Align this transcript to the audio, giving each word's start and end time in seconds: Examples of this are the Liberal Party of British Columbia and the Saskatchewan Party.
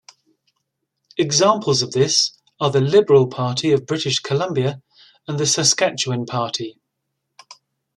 Examples 1.15 1.83
of 1.83 1.91
this 1.91 2.31
are 2.59 2.71
the 2.71 2.81
Liberal 2.81 3.27
Party 3.27 3.71
of 3.71 3.85
British 3.85 4.17
Columbia 4.19 4.81
and 5.27 5.39
the 5.39 5.45
Saskatchewan 5.45 6.25
Party. 6.25 6.79